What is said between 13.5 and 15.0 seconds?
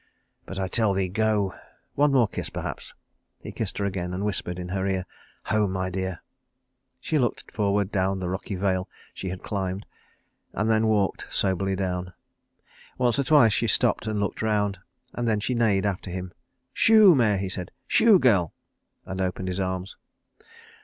she stopped and looked round,